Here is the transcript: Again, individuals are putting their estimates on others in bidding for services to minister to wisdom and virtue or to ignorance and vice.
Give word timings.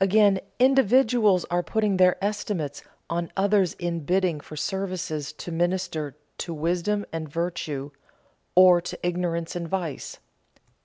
Again, 0.00 0.38
individuals 0.60 1.44
are 1.46 1.64
putting 1.64 1.96
their 1.96 2.14
estimates 2.24 2.84
on 3.10 3.32
others 3.36 3.72
in 3.80 4.04
bidding 4.04 4.38
for 4.38 4.54
services 4.56 5.32
to 5.32 5.50
minister 5.50 6.14
to 6.38 6.54
wisdom 6.54 7.04
and 7.12 7.28
virtue 7.28 7.90
or 8.54 8.80
to 8.80 8.96
ignorance 9.04 9.56
and 9.56 9.66
vice. 9.68 10.20